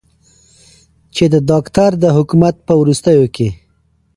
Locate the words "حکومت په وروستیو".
2.17-3.25